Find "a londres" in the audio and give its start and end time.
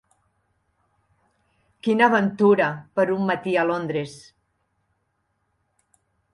3.61-4.19